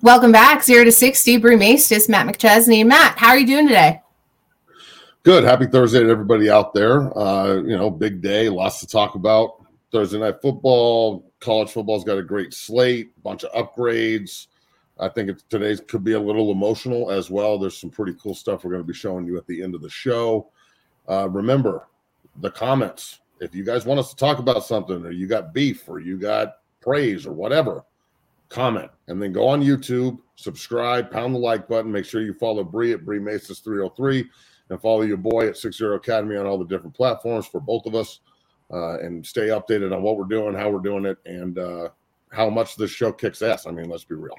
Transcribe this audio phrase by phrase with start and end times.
[0.00, 1.38] Welcome back, zero to sixty.
[1.38, 2.86] Bree Maestas, Matt McChesney.
[2.86, 4.00] Matt, how are you doing today?
[5.24, 5.42] Good.
[5.42, 7.18] Happy Thursday to everybody out there.
[7.18, 9.64] Uh, you know, big day, lots to talk about.
[9.90, 14.46] Thursday night football, college football's got a great slate, bunch of upgrades.
[15.00, 17.58] I think it's, today's could be a little emotional as well.
[17.58, 19.82] There's some pretty cool stuff we're going to be showing you at the end of
[19.82, 20.48] the show.
[21.08, 21.88] Uh, remember
[22.40, 23.18] the comments.
[23.40, 26.18] If you guys want us to talk about something, or you got beef, or you
[26.18, 27.84] got praise, or whatever,
[28.48, 31.92] comment, and then go on YouTube, subscribe, pound the like button.
[31.92, 34.28] Make sure you follow Bree at Bree Maestas 303
[34.70, 37.86] and follow your boy at Six Zero Academy on all the different platforms for both
[37.86, 38.20] of us.
[38.70, 41.88] Uh, and stay updated on what we're doing, how we're doing it, and uh,
[42.30, 43.66] how much this show kicks ass.
[43.66, 44.36] I mean, let's be real.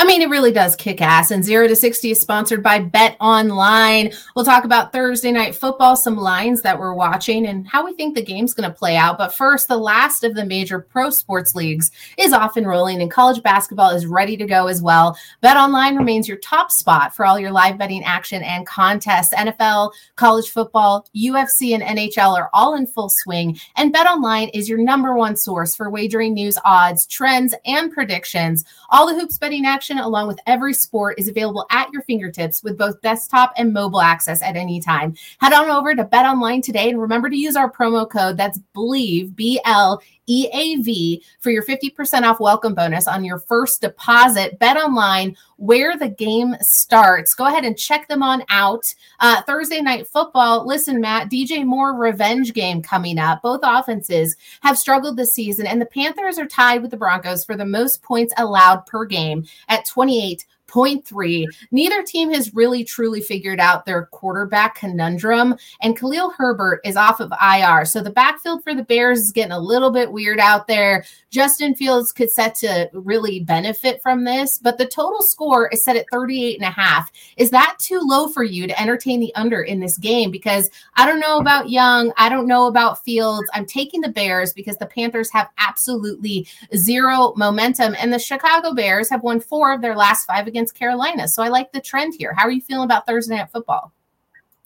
[0.00, 1.30] I mean, it really does kick ass.
[1.30, 4.10] And Zero to 60 is sponsored by Bet Online.
[4.34, 8.14] We'll talk about Thursday night football, some lines that we're watching, and how we think
[8.14, 9.18] the game's going to play out.
[9.18, 13.10] But first, the last of the major pro sports leagues is off and rolling, and
[13.10, 15.18] college basketball is ready to go as well.
[15.42, 19.34] Bet Online remains your top spot for all your live betting action and contests.
[19.34, 23.60] NFL, college football, UFC, and NHL are all in full swing.
[23.76, 28.64] And Bet Online is your number one source for wagering news, odds, trends, and predictions.
[28.88, 32.62] All the hoops betting action action along with every sport is available at your fingertips
[32.62, 35.14] with both desktop and mobile access at any time.
[35.40, 38.58] Head on over to Bet Online today and remember to use our promo code that's
[38.72, 40.00] Believe B L
[40.30, 44.58] EAV for your 50% off welcome bonus on your first deposit.
[44.58, 47.34] Bet online where the game starts.
[47.34, 48.84] Go ahead and check them on out.
[49.18, 50.66] Uh, Thursday night football.
[50.66, 53.42] Listen, Matt, DJ Moore revenge game coming up.
[53.42, 57.56] Both offenses have struggled this season, and the Panthers are tied with the Broncos for
[57.56, 61.48] the most points allowed per game at 28 Point three.
[61.72, 67.18] Neither team has really truly figured out their quarterback conundrum, and Khalil Herbert is off
[67.18, 67.84] of IR.
[67.84, 71.04] So the backfield for the Bears is getting a little bit weird out there.
[71.30, 75.96] Justin Fields could set to really benefit from this, but the total score is set
[75.96, 77.10] at 38 and a half.
[77.36, 80.30] Is that too low for you to entertain the under in this game?
[80.30, 83.50] Because I don't know about Young, I don't know about Fields.
[83.54, 86.46] I'm taking the Bears because the Panthers have absolutely
[86.76, 90.74] zero momentum, and the Chicago Bears have won four of their last five against against
[90.74, 91.26] Carolina.
[91.26, 92.34] So I like the trend here.
[92.34, 93.92] How are you feeling about Thursday night football?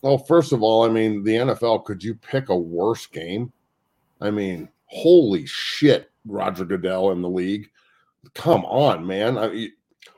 [0.02, 3.52] Well, first of all, I mean, the NFL, could you pick a worse game?
[4.20, 7.70] I mean, holy shit, Roger Goodell in the league.
[8.34, 9.38] Come on, man.
[9.38, 9.68] I,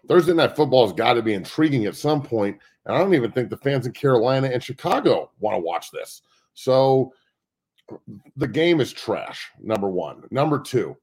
[0.09, 3.32] Thursday night football has got to be intriguing at some point, And I don't even
[3.32, 6.22] think the fans in Carolina and Chicago want to watch this.
[6.54, 7.12] So
[8.37, 10.22] the game is trash, number one.
[10.31, 10.97] Number two,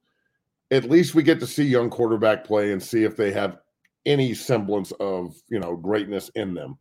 [0.72, 3.60] at least we get to see young quarterback play and see if they have
[4.06, 6.78] any semblance of you know greatness in them.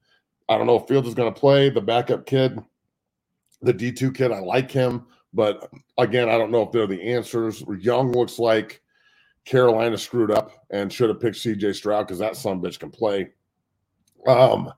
[0.49, 2.59] I don't know if Fields is going to play the backup kid,
[3.61, 4.33] the D two kid.
[4.33, 7.63] I like him, but again, I don't know if they're the answers.
[7.79, 8.83] Young looks like
[9.45, 11.73] Carolina screwed up and should have picked C.J.
[11.73, 13.31] Stroud because that son bitch can play.
[14.27, 14.73] Um,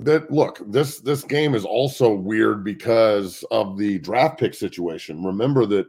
[0.00, 5.24] that look this this game is also weird because of the draft pick situation.
[5.24, 5.86] Remember that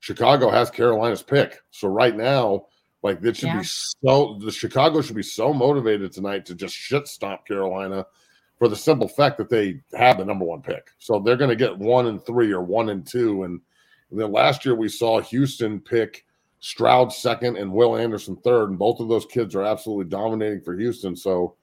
[0.00, 2.66] Chicago has Carolina's pick, so right now
[3.02, 3.60] like this should yeah.
[3.60, 8.06] be so the Chicago should be so motivated tonight to just shit stomp Carolina
[8.58, 10.90] for the simple fact that they have the number one pick.
[10.98, 13.44] So they're going to get one and three or one and two.
[13.44, 13.60] And,
[14.10, 16.26] and then last year we saw Houston pick
[16.58, 20.76] Stroud second and Will Anderson third, and both of those kids are absolutely dominating for
[20.76, 21.16] Houston.
[21.16, 21.56] So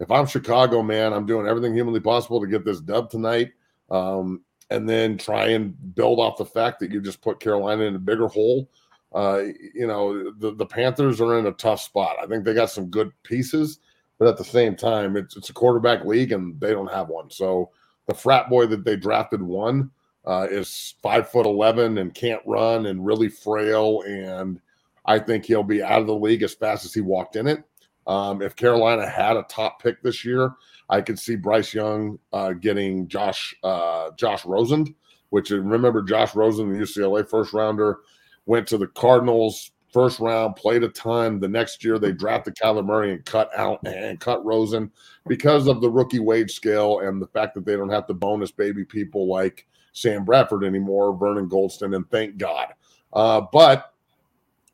[0.00, 3.52] if I'm Chicago, man, I'm doing everything humanly possible to get this dub tonight.
[3.90, 7.96] Um, and then try and build off the fact that you just put Carolina in
[7.96, 8.68] a bigger hole
[9.12, 9.42] uh,
[9.74, 12.16] you know, the, the Panthers are in a tough spot.
[12.22, 13.80] I think they got some good pieces,
[14.18, 17.30] but at the same time, it's it's a quarterback league and they don't have one.
[17.30, 17.70] So
[18.06, 19.90] the frat boy that they drafted one
[20.24, 24.02] uh, is five foot eleven and can't run and really frail.
[24.02, 24.60] And
[25.06, 27.64] I think he'll be out of the league as fast as he walked in it.
[28.06, 30.52] Um, if Carolina had a top pick this year,
[30.88, 34.94] I could see Bryce Young uh, getting Josh uh, Josh Rosen,
[35.30, 37.98] which remember Josh Rosen, the UCLA first rounder
[38.46, 41.40] went to the Cardinals first round, played a ton.
[41.40, 44.90] The next year they drafted Kyler Murray and cut out and cut Rosen
[45.26, 48.50] because of the rookie wage scale and the fact that they don't have to bonus
[48.50, 52.68] baby people like Sam Bradford anymore, Vernon Gholston, and thank God.
[53.12, 53.92] Uh, but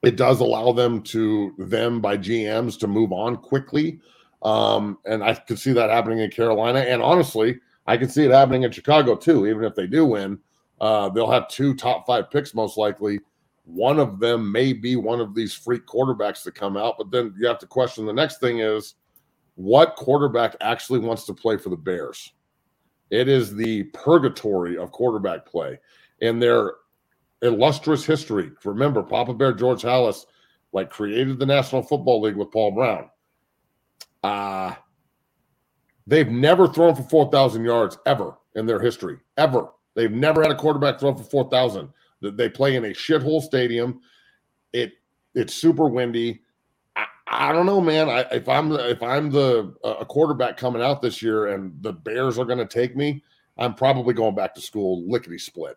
[0.02, 4.00] it does allow them to them by GMs to move on quickly.
[4.43, 6.81] Um, and I could see that happening in Carolina.
[6.81, 10.38] And honestly, I can see it happening in Chicago too, even if they do win.
[10.81, 13.19] Uh, they'll have two top five picks most likely
[13.66, 16.94] one of them may be one of these freak quarterbacks to come out.
[16.96, 18.94] But then you have to question the next thing is
[19.56, 22.32] what quarterback actually wants to play for the Bears?
[23.10, 25.80] It is the purgatory of quarterback play
[26.20, 26.74] in their
[27.42, 28.52] illustrious history.
[28.64, 30.26] Remember, Papa Bear George Halas
[30.72, 33.10] like created the National Football League with Paul Brown.
[34.22, 34.74] Uh
[36.06, 39.70] they've never thrown for 4,000 yards ever in their history, ever.
[39.94, 41.88] They've never had a quarterback throw for 4,000.
[42.20, 44.00] They play in a shithole stadium.
[44.72, 44.92] It
[45.34, 46.42] it's super windy.
[46.96, 48.08] I, I don't know, man.
[48.08, 51.92] I, if I'm if I'm the uh, a quarterback coming out this year and the
[51.92, 53.22] Bears are going to take me,
[53.58, 55.76] I'm probably going back to school lickety split.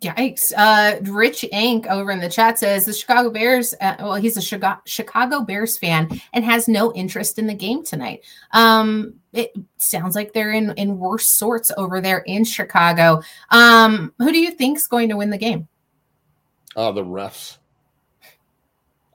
[0.00, 0.52] Yikes.
[0.56, 4.42] Uh, Rich Ink over in the chat says the Chicago Bears, uh, well, he's a
[4.42, 8.24] Chicago, Chicago Bears fan and has no interest in the game tonight.
[8.52, 13.22] Um, it sounds like they're in, in worse sorts over there in Chicago.
[13.50, 15.68] Um, who do you think's going to win the game?
[16.76, 17.58] Uh, the refs.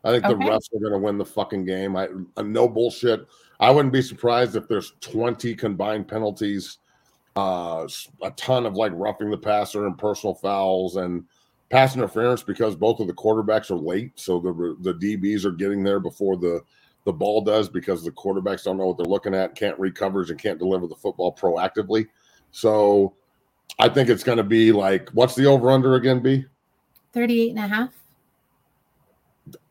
[0.04, 0.33] I think okay.
[0.33, 1.95] the refs are going to win the fucking game.
[1.95, 2.07] I,
[2.38, 3.27] I no bullshit.
[3.60, 6.79] I wouldn't be surprised if there's 20 combined penalties
[7.39, 7.88] uh,
[8.21, 11.24] a ton of like roughing the passer and personal fouls and
[11.69, 14.12] pass interference because both of the quarterbacks are late.
[14.15, 16.62] So the the DBs are getting there before the
[17.06, 20.30] the ball does because the quarterbacks don't know what they're looking at, can't read coverage,
[20.30, 22.07] and can't deliver the football proactively.
[22.51, 23.15] So
[23.80, 26.45] I think it's going to be like, what's the over under again, B?
[27.13, 27.94] 38 and a half.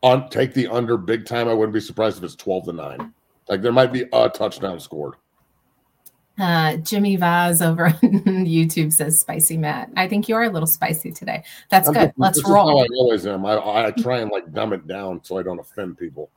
[0.02, 1.48] On, take the under big time.
[1.48, 3.14] I wouldn't be surprised if it's 12 to 9.
[3.48, 5.14] Like there might be a touchdown scored.
[6.38, 9.90] Uh, Jimmy Vaz over on YouTube says spicy Matt.
[9.96, 11.42] I think you are a little spicy today.
[11.68, 12.06] That's I'm good.
[12.06, 12.82] Just, Let's roll.
[12.82, 13.44] I always am.
[13.44, 16.30] I, I try and like dumb it down so I don't offend people.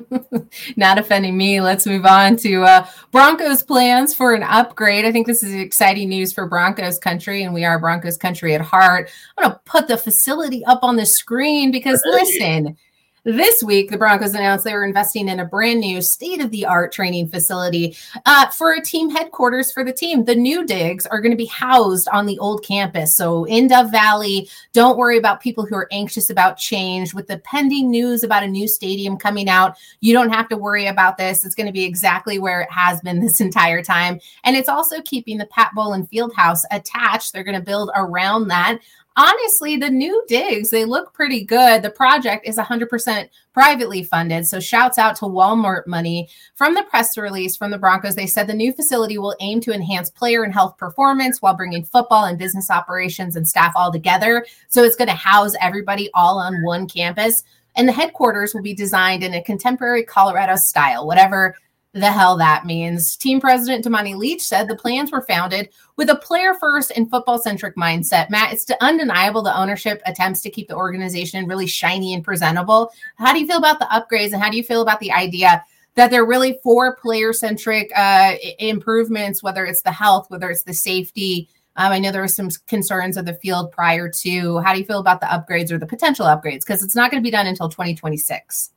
[0.76, 1.60] Not offending me.
[1.60, 5.04] Let's move on to uh, Broncos plans for an upgrade.
[5.04, 8.60] I think this is exciting news for Broncos country, and we are Broncos country at
[8.60, 9.10] heart.
[9.36, 12.10] I'm going to put the facility up on the screen because hey.
[12.10, 12.76] listen,
[13.24, 16.66] this week, the Broncos announced they were investing in a brand new state of the
[16.66, 17.96] art training facility
[18.26, 20.24] uh, for a team headquarters for the team.
[20.24, 23.14] The new digs are going to be housed on the old campus.
[23.14, 27.14] So in Dove Valley, don't worry about people who are anxious about change.
[27.14, 30.86] With the pending news about a new stadium coming out, you don't have to worry
[30.86, 31.44] about this.
[31.44, 34.18] It's going to be exactly where it has been this entire time.
[34.42, 37.32] And it's also keeping the Pat Bowlen Fieldhouse attached.
[37.32, 38.80] They're going to build around that
[39.16, 41.82] honestly, the new digs, they look pretty good.
[41.82, 44.46] The project is 100% privately funded.
[44.46, 46.28] So shouts out to Walmart money.
[46.54, 49.72] From the press release from the Broncos, they said the new facility will aim to
[49.72, 54.46] enhance player and health performance while bringing football and business operations and staff all together.
[54.68, 57.42] So it's going to house everybody all on one campus.
[57.76, 61.56] And the headquarters will be designed in a contemporary Colorado style, whatever
[61.94, 63.16] the hell that means.
[63.16, 67.38] Team president Damani Leech said the plans were founded with a player first and football
[67.38, 68.30] centric mindset.
[68.30, 72.90] Matt, it's undeniable the ownership attempts to keep the organization really shiny and presentable.
[73.16, 75.62] How do you feel about the upgrades and how do you feel about the idea
[75.94, 80.72] that they're really for player centric uh, improvements, whether it's the health, whether it's the
[80.72, 81.50] safety?
[81.76, 84.58] Um, I know there were some concerns of the field prior to.
[84.60, 86.60] How do you feel about the upgrades or the potential upgrades?
[86.60, 88.70] Because it's not going to be done until 2026.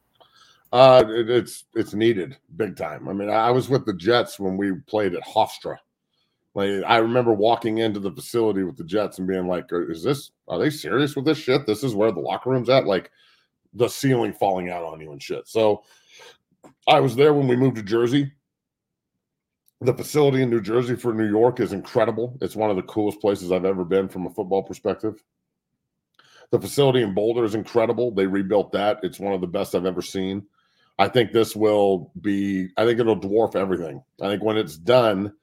[0.75, 3.07] Uh, it, it's it's needed big time.
[3.07, 5.77] I mean, I was with the Jets when we played at Hofstra.
[6.54, 10.31] Like, I remember walking into the facility with the Jets and being like, "Is this?
[10.50, 11.66] Are they serious with this shit?
[11.66, 12.88] This is where the locker room's at?
[12.88, 13.10] Like,
[13.74, 15.83] the ceiling falling out on you and shit." So,
[16.89, 18.33] I was there when we moved to Jersey.
[19.80, 22.38] The facility in New Jersey for New York is incredible.
[22.42, 25.24] It's one of the coolest places I've ever been from a football perspective.
[26.51, 28.12] The facility in Boulder is incredible.
[28.12, 29.00] They rebuilt that.
[29.04, 30.46] It's one of the best I've ever seen.
[30.98, 34.02] I think this will be, I think it'll dwarf everything.
[34.22, 35.34] I think when it's done,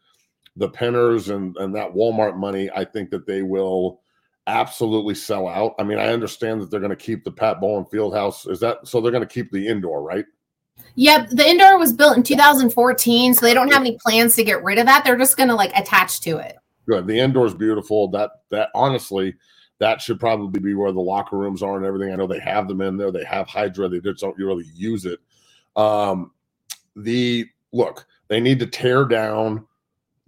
[0.57, 4.01] the Penners and, and that Walmart money, I think that they will
[4.47, 5.75] absolutely sell out.
[5.79, 8.49] I mean, I understand that they're going to keep the Pat Bowlen Fieldhouse.
[8.49, 9.01] Is that so?
[9.01, 10.25] They're going to keep the indoor, right?
[10.95, 14.63] Yep, the indoor was built in 2014, so they don't have any plans to get
[14.63, 15.05] rid of that.
[15.05, 16.57] They're just going to like attach to it.
[16.89, 17.07] Good.
[17.07, 18.09] The indoor is beautiful.
[18.09, 19.35] That that honestly,
[19.79, 22.13] that should probably be where the locker rooms are and everything.
[22.13, 23.13] I know they have them in there.
[23.13, 23.89] They have Hydra.
[23.89, 25.21] They just don't really use it.
[25.77, 26.33] Um,
[26.97, 29.67] the look, they need to tear down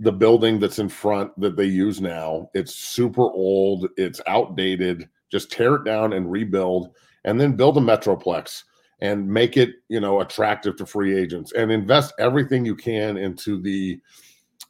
[0.00, 2.50] the building that's in front that they use now.
[2.54, 5.08] It's super old, it's outdated.
[5.30, 8.64] Just tear it down and rebuild, and then build a metroplex
[9.00, 13.60] and make it, you know, attractive to free agents and invest everything you can into
[13.60, 14.00] the,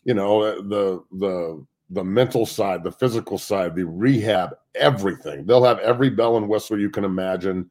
[0.04, 5.44] you know, the the the mental side, the physical side, the rehab, everything.
[5.44, 7.70] They'll have every bell and whistle you can imagine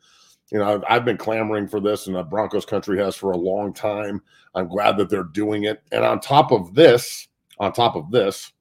[0.54, 3.38] you know, I've, I've, been clamoring for this, and the Broncos country has for a
[3.38, 4.22] long time.
[4.54, 5.82] I'm glad that they're doing it.
[5.92, 7.28] And on top of this,
[7.60, 8.52] on top of this,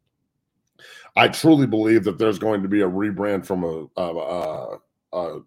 [1.17, 4.79] I truly believe that there's going to be a rebrand from a, a, a,
[5.13, 5.41] a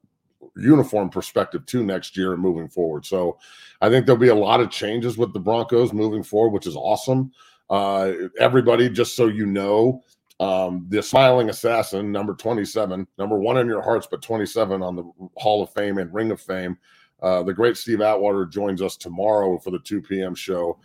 [0.55, 3.07] uniform perspective too next year and moving forward.
[3.07, 3.39] So
[3.81, 6.75] I think there'll be a lot of changes with the Broncos moving forward, which is
[6.75, 7.31] awesome.
[7.71, 10.03] Uh, everybody, just so you know,
[10.39, 15.09] Um, the smiling assassin, number 27, number one in your hearts, but 27 on the
[15.37, 16.77] Hall of Fame and Ring of Fame.
[17.21, 20.35] Uh, the great Steve Atwater joins us tomorrow for the 2 p.m.
[20.35, 20.77] show.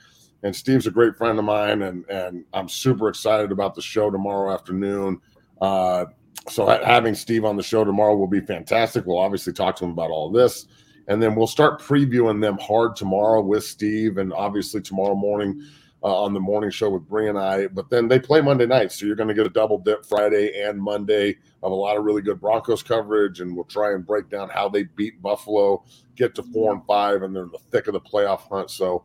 [0.43, 4.11] And Steve's a great friend of mine, and, and I'm super excited about the show
[4.11, 5.21] tomorrow afternoon.
[5.61, 6.07] Uh,
[6.49, 9.05] so ha- having Steve on the show tomorrow will be fantastic.
[9.05, 10.67] We'll obviously talk to him about all this.
[11.09, 15.61] And then we'll start previewing them hard tomorrow with Steve, and obviously tomorrow morning
[16.03, 17.67] uh, on the morning show with Bree and I.
[17.67, 20.63] But then they play Monday night, so you're going to get a double dip Friday
[20.63, 24.31] and Monday of a lot of really good Broncos coverage, and we'll try and break
[24.31, 25.85] down how they beat Buffalo,
[26.17, 28.71] get to four and five, and they're in the thick of the playoff hunt.
[28.71, 29.05] So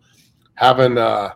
[0.55, 1.33] having uh,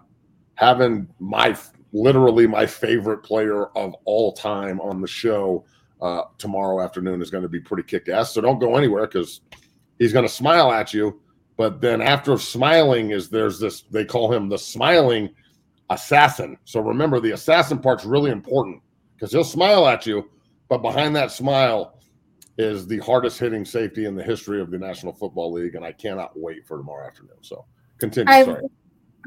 [0.55, 1.57] having my
[1.91, 5.65] literally my favorite player of all time on the show
[6.01, 8.33] uh, tomorrow afternoon is going to be pretty kick ass.
[8.33, 9.41] So don't go anywhere because
[9.97, 11.19] he's going to smile at you.
[11.57, 15.29] But then after smiling is there's this they call him the smiling
[15.89, 16.58] assassin.
[16.65, 18.81] So remember the assassin part's really important
[19.15, 20.29] because he'll smile at you,
[20.69, 22.00] but behind that smile
[22.58, 25.93] is the hardest hitting safety in the history of the National Football League, and I
[25.93, 27.38] cannot wait for tomorrow afternoon.
[27.41, 27.65] So
[28.00, 28.31] continue.
[28.31, 28.63] I, sorry.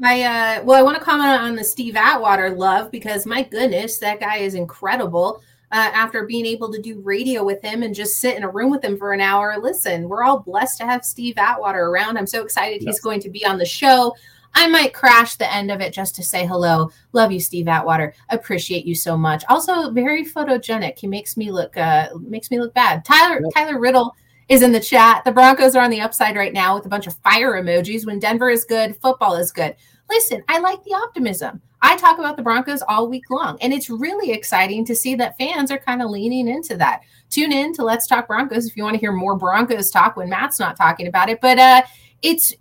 [0.03, 3.99] I uh well I want to comment on the Steve Atwater love because my goodness,
[3.99, 5.41] that guy is incredible.
[5.71, 8.69] Uh, after being able to do radio with him and just sit in a room
[8.69, 9.57] with him for an hour.
[9.59, 12.15] Listen, we're all blessed to have Steve Atwater around.
[12.15, 12.93] I'm so excited yes.
[12.93, 14.13] he's going to be on the show.
[14.55, 16.91] I might crash the end of it just to say hello.
[17.11, 18.13] Love you, Steve Atwater.
[18.29, 19.43] Appreciate you so much.
[19.49, 20.99] Also, very photogenic.
[20.99, 23.03] He makes me look uh makes me look bad.
[23.03, 23.53] Tyler yep.
[23.53, 24.15] Tyler Riddle
[24.49, 25.23] is in the chat.
[25.23, 28.05] The Broncos are on the upside right now with a bunch of fire emojis.
[28.05, 29.75] When Denver is good, football is good.
[30.09, 31.61] Listen, I like the optimism.
[31.81, 35.37] I talk about the Broncos all week long, and it's really exciting to see that
[35.37, 37.01] fans are kind of leaning into that.
[37.29, 40.29] Tune in to Let's Talk Broncos if you want to hear more Broncos talk when
[40.29, 41.41] Matt's not talking about it.
[41.41, 41.81] But uh,
[42.21, 42.53] it's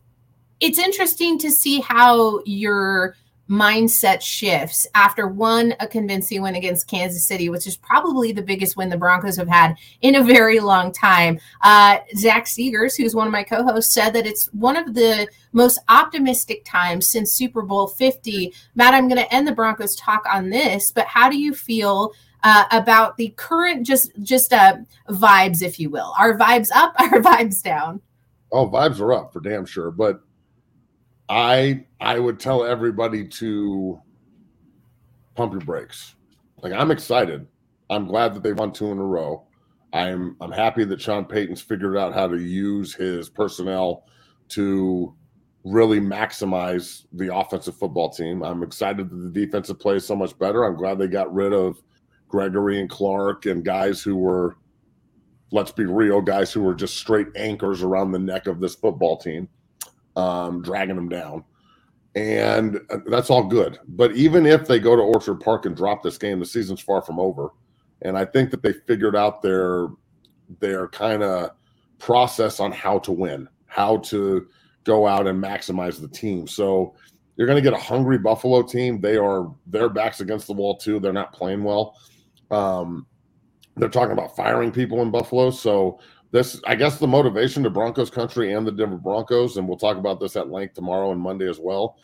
[0.62, 3.16] it's interesting to see how your
[3.50, 8.76] mindset shifts after one a convincing win against Kansas City, which is probably the biggest
[8.76, 11.40] win the Broncos have had in a very long time.
[11.62, 15.81] Uh, Zach Seegers, who's one of my co-hosts, said that it's one of the most
[15.88, 18.54] optimistic times since Super Bowl 50.
[18.76, 22.12] Matt, I'm going to end the Broncos talk on this, but how do you feel?
[22.45, 24.76] Uh, about the current just just uh,
[25.09, 26.12] vibes, if you will.
[26.19, 26.92] Are vibes up?
[26.99, 28.00] Are vibes down?
[28.50, 29.92] Oh, vibes are up for damn sure.
[29.92, 30.23] But
[31.32, 33.98] I I would tell everybody to
[35.34, 36.14] pump your brakes.
[36.62, 37.46] Like I'm excited.
[37.88, 39.46] I'm glad that they've won two in a row.
[39.94, 44.04] I'm I'm happy that Sean Payton's figured out how to use his personnel
[44.50, 45.14] to
[45.64, 48.42] really maximize the offensive football team.
[48.42, 50.64] I'm excited that the defensive play is so much better.
[50.64, 51.80] I'm glad they got rid of
[52.28, 54.58] Gregory and Clark and guys who were,
[55.50, 59.16] let's be real, guys who were just straight anchors around the neck of this football
[59.16, 59.48] team
[60.16, 61.45] um, dragging them down.
[62.14, 63.78] And uh, that's all good.
[63.88, 67.02] But even if they go to Orchard Park and drop this game, the season's far
[67.02, 67.50] from over.
[68.02, 69.88] And I think that they figured out their
[70.61, 71.50] their kind of
[71.99, 74.47] process on how to win, how to
[74.85, 76.47] go out and maximize the team.
[76.47, 76.95] So
[77.37, 79.00] you're going to get a hungry Buffalo team.
[79.00, 81.00] They are their backs against the wall too.
[81.00, 81.97] They're not playing well.
[82.50, 83.07] Um,
[83.76, 85.50] they're talking about firing people in Buffalo.
[85.50, 85.99] So
[86.32, 89.96] this I guess the motivation to Broncos country and the Denver Broncos, and we'll talk
[89.96, 91.96] about this at length tomorrow and Monday as well.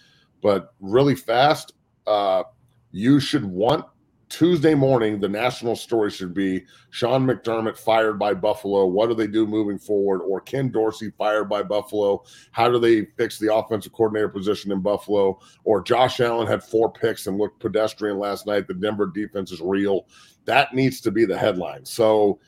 [0.42, 1.72] But really fast,
[2.06, 2.44] uh,
[2.92, 3.84] you should want
[4.28, 8.86] Tuesday morning, the national story should be Sean McDermott fired by Buffalo.
[8.86, 10.20] What do they do moving forward?
[10.20, 12.22] Or Ken Dorsey fired by Buffalo.
[12.50, 15.40] How do they fix the offensive coordinator position in Buffalo?
[15.64, 18.68] Or Josh Allen had four picks and looked pedestrian last night.
[18.68, 20.06] The Denver defense is real.
[20.44, 21.84] That needs to be the headline.
[21.84, 22.38] So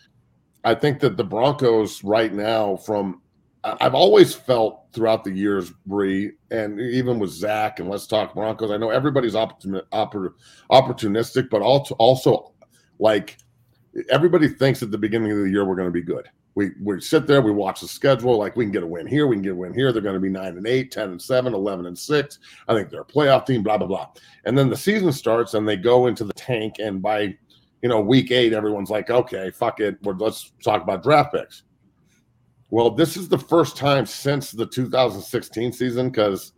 [0.64, 3.23] I think that the Broncos right now, from
[3.62, 8.71] I've always felt throughout the years, Bree, and even with Zach, and let's talk Broncos.
[8.71, 9.85] I know everybody's opportun-
[10.71, 12.52] opportunistic, but also also
[12.99, 13.38] like
[14.09, 16.29] everybody thinks at the beginning of the year we're going to be good.
[16.55, 19.26] We we sit there, we watch the schedule, like we can get a win here,
[19.26, 19.93] we can get a win here.
[19.93, 22.38] They're going to be 9 and 8, 10 and 7, 11 and 6.
[22.67, 24.09] I think they're a playoff team, blah blah blah.
[24.47, 27.37] And then the season starts and they go into the tank and by
[27.82, 29.99] you know, week eight, everyone's like, okay, fuck it.
[30.04, 31.62] let's talk about draft picks.
[32.70, 36.52] Well, this is the first time since the 2016 season because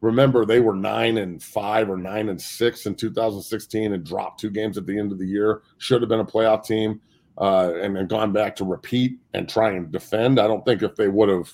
[0.00, 4.50] remember they were nine and five or nine and six in 2016 and dropped two
[4.50, 5.62] games at the end of the year.
[5.78, 7.00] Should have been a playoff team
[7.38, 10.40] uh, and then gone back to repeat and try and defend.
[10.40, 11.52] I don't think if they would have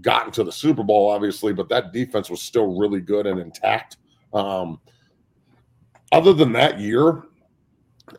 [0.00, 3.96] gotten to the Super Bowl, obviously, but that defense was still really good and intact.
[4.32, 4.80] Um,
[6.12, 7.22] other than that year,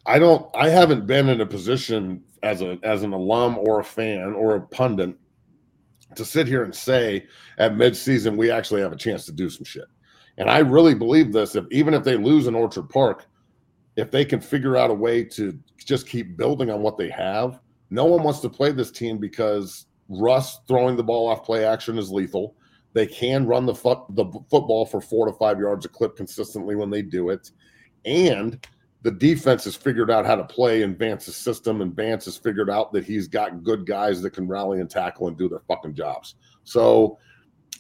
[0.06, 0.50] I don't.
[0.56, 4.56] I haven't been in a position as a as an alum or a fan or
[4.56, 5.15] a pundit
[6.15, 7.25] to sit here and say
[7.58, 9.86] at midseason we actually have a chance to do some shit.
[10.38, 11.56] And I really believe this.
[11.56, 13.25] If even if they lose in Orchard Park,
[13.96, 17.60] if they can figure out a way to just keep building on what they have,
[17.89, 21.98] no one wants to play this team because Russ throwing the ball off play action
[21.98, 22.56] is lethal.
[22.94, 26.75] They can run the, fo- the football for four to five yards a clip consistently
[26.75, 27.51] when they do it.
[28.06, 28.65] And
[29.04, 32.70] the defense has figured out how to play in Vance's system, and Vance has figured
[32.70, 35.94] out that he's got good guys that can rally and tackle and do their fucking
[35.94, 36.36] jobs.
[36.63, 37.18] So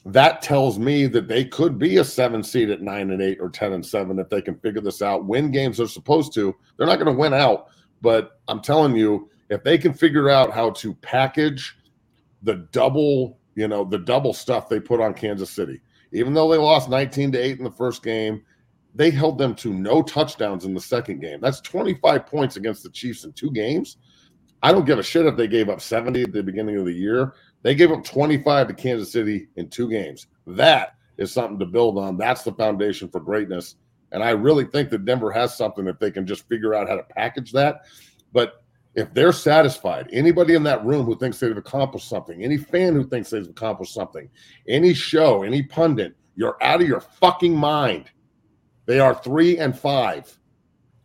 [0.05, 3.49] that tells me that they could be a seven seed at nine and eight or
[3.49, 6.55] 10 and seven if they can figure this out, win games they're supposed to.
[6.77, 7.67] They're not going to win out,
[8.01, 11.77] but I'm telling you, if they can figure out how to package
[12.43, 15.81] the double, you know, the double stuff they put on Kansas City,
[16.11, 18.43] even though they lost 19 to 8 in the first game,
[18.97, 21.39] they held them to no touchdowns in the second game.
[21.39, 23.97] That's 25 points against the Chiefs in two games.
[24.63, 26.93] I don't give a shit if they gave up 70 at the beginning of the
[26.93, 27.33] year.
[27.61, 30.25] They gave up 25 to Kansas City in two games.
[30.47, 32.17] That is something to build on.
[32.17, 33.75] That's the foundation for greatness.
[34.11, 36.95] And I really think that Denver has something if they can just figure out how
[36.95, 37.81] to package that.
[38.33, 38.63] But
[38.95, 43.07] if they're satisfied, anybody in that room who thinks they've accomplished something, any fan who
[43.07, 44.27] thinks they've accomplished something,
[44.67, 48.09] any show, any pundit, you're out of your fucking mind.
[48.87, 50.35] They are three and five.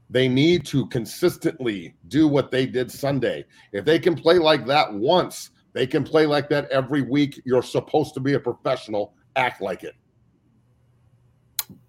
[0.09, 3.45] They need to consistently do what they did Sunday.
[3.73, 7.43] If they can play like that once, they can play like that every week.
[7.45, 9.15] You're supposed to be a professional.
[9.37, 9.95] Act like it.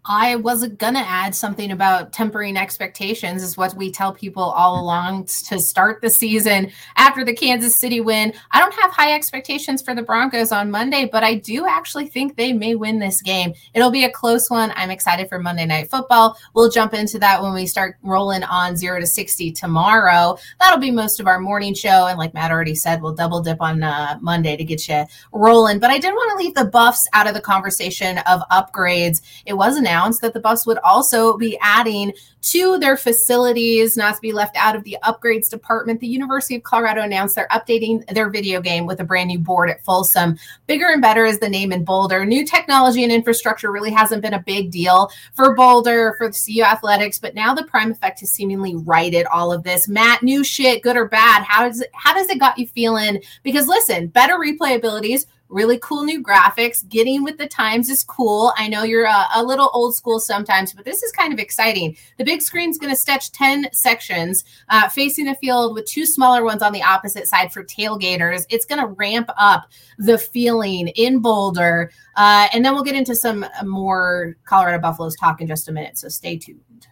[0.05, 4.81] I wasn't going to add something about tempering expectations, is what we tell people all
[4.81, 8.33] along to start the season after the Kansas City win.
[8.51, 12.35] I don't have high expectations for the Broncos on Monday, but I do actually think
[12.35, 13.53] they may win this game.
[13.73, 14.73] It'll be a close one.
[14.75, 16.37] I'm excited for Monday Night Football.
[16.53, 20.37] We'll jump into that when we start rolling on zero to 60 tomorrow.
[20.59, 22.07] That'll be most of our morning show.
[22.07, 25.79] And like Matt already said, we'll double dip on uh, Monday to get you rolling.
[25.79, 29.21] But I did want to leave the Buffs out of the conversation of upgrades.
[29.45, 34.15] It was an announced that the Buffs would also be adding to their facilities, not
[34.15, 35.99] to be left out of the upgrades department.
[35.99, 39.69] The University of Colorado announced they're updating their video game with a brand new board
[39.69, 40.37] at Folsom.
[40.67, 42.25] Bigger and better is the name in Boulder.
[42.25, 46.63] New technology and infrastructure really hasn't been a big deal for Boulder, for the CU
[46.63, 49.87] Athletics, but now the prime effect has seemingly righted all of this.
[49.87, 51.43] Matt, new shit, good or bad?
[51.43, 53.21] How does it, how does it got you feeling?
[53.43, 56.87] Because listen, better replay abilities really cool new graphics.
[56.89, 58.53] Getting with the times is cool.
[58.57, 61.95] I know you're a, a little old school sometimes, but this is kind of exciting.
[62.17, 66.43] The big screen's going to stretch 10 sections uh, facing the field with two smaller
[66.43, 68.45] ones on the opposite side for tailgaters.
[68.49, 71.91] It's going to ramp up the feeling in Boulder.
[72.15, 75.97] Uh, and then we'll get into some more Colorado Buffaloes talk in just a minute.
[75.97, 76.87] So stay tuned.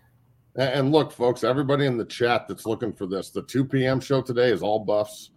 [0.55, 3.99] And look, folks, everybody in the chat that's looking for this, the 2 p.m.
[3.99, 5.30] show today is all buffs.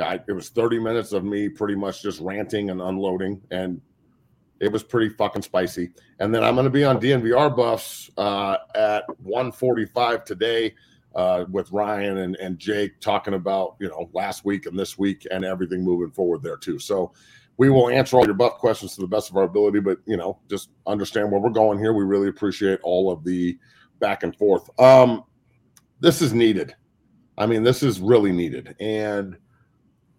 [0.00, 3.80] I, it was 30 minutes of me pretty much just ranting and unloading, and
[4.60, 5.90] it was pretty fucking spicy.
[6.18, 10.74] And then I'm going to be on DNVR buffs uh, at 1:45 today
[11.14, 15.26] uh, with Ryan and, and Jake talking about you know last week and this week
[15.30, 16.78] and everything moving forward there too.
[16.78, 17.12] So
[17.56, 20.16] we will answer all your buff questions to the best of our ability, but you
[20.16, 21.92] know just understand where we're going here.
[21.94, 23.58] We really appreciate all of the
[23.98, 24.68] back and forth.
[24.78, 25.24] Um,
[26.00, 26.76] this is needed.
[27.38, 29.36] I mean, this is really needed, and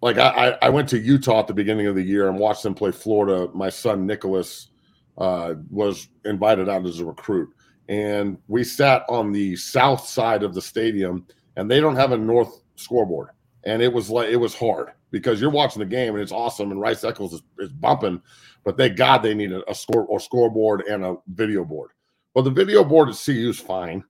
[0.01, 2.75] like I, I went to Utah at the beginning of the year and watched them
[2.75, 3.49] play Florida.
[3.53, 4.69] My son Nicholas
[5.17, 7.49] uh, was invited out as a recruit,
[7.89, 12.17] and we sat on the south side of the stadium, and they don't have a
[12.17, 13.29] north scoreboard,
[13.63, 16.71] and it was like it was hard because you're watching the game and it's awesome,
[16.71, 18.21] and Rice Eccles is, is bumping,
[18.63, 21.91] but thank God they need a, a score or scoreboard and a video board.
[22.35, 24.03] Well, the video board at CU is fine,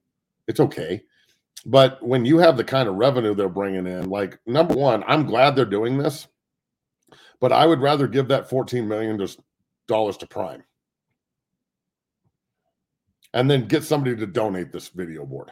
[0.48, 1.04] it's okay
[1.68, 5.26] but when you have the kind of revenue they're bringing in, like number one, I'm
[5.26, 6.28] glad they're doing this,
[7.42, 9.20] but I would rather give that 14 million
[9.90, 10.64] dollars to Prime
[13.34, 15.52] and then get somebody to donate this video board.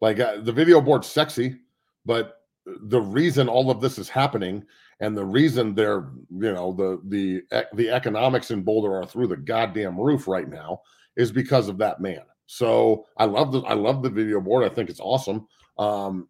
[0.00, 1.56] Like uh, the video board's sexy,
[2.04, 4.64] but the reason all of this is happening
[5.00, 9.36] and the reason they're you know the the the economics in Boulder are through the
[9.36, 10.82] goddamn roof right now
[11.16, 12.22] is because of that man.
[12.46, 14.64] So I love the I love the video board.
[14.64, 15.46] I think it's awesome.
[15.78, 16.28] Um,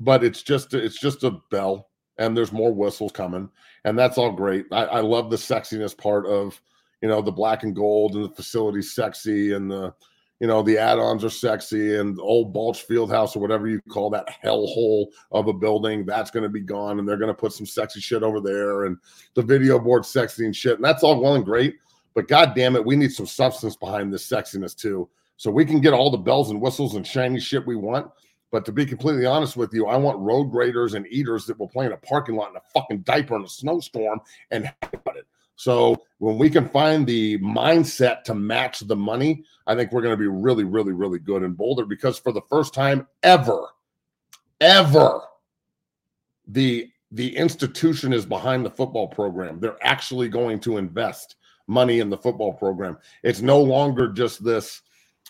[0.00, 3.48] but it's just it's just a bell, and there's more whistles coming,
[3.84, 4.66] and that's all great.
[4.72, 6.60] I, I love the sexiness part of
[7.00, 9.94] you know the black and gold and the facility's sexy and the
[10.40, 13.80] you know the add-ons are sexy and the old Balch Field House or whatever you
[13.88, 17.34] call that hellhole of a building that's going to be gone and they're going to
[17.34, 18.96] put some sexy shit over there and
[19.34, 21.76] the video board sexy and shit and that's all well and great
[22.14, 25.80] but god damn it we need some substance behind this sexiness too so we can
[25.80, 28.10] get all the bells and whistles and shiny shit we want.
[28.50, 31.68] But to be completely honest with you, I want road graders and eaters that will
[31.68, 34.20] play in a parking lot in a fucking diaper in a snowstorm
[34.52, 35.26] and about it.
[35.56, 40.12] So when we can find the mindset to match the money, I think we're going
[40.12, 43.68] to be really, really, really good in Boulder because for the first time ever,
[44.60, 45.20] ever,
[46.46, 49.60] the the institution is behind the football program.
[49.60, 51.36] They're actually going to invest
[51.68, 52.98] money in the football program.
[53.22, 54.82] It's no longer just this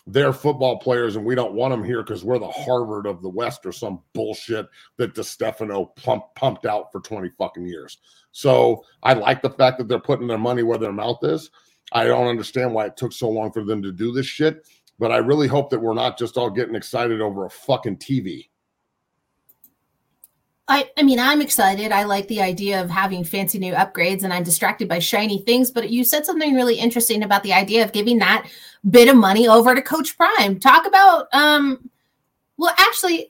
[0.07, 3.29] they're football players and we don't want them here because we're the Harvard of the
[3.29, 7.97] West or some bullshit that DiStefano pump, pumped out for 20 fucking years.
[8.31, 11.49] So I like the fact that they're putting their money where their mouth is.
[11.91, 14.67] I don't understand why it took so long for them to do this shit,
[14.99, 18.49] but I really hope that we're not just all getting excited over a fucking TV.
[20.67, 21.91] I, I mean, I'm excited.
[21.91, 25.69] I like the idea of having fancy new upgrades and I'm distracted by shiny things.
[25.69, 28.49] But you said something really interesting about the idea of giving that
[28.89, 30.59] bit of money over to Coach Prime.
[30.59, 31.89] Talk about, um,
[32.57, 33.29] well, actually,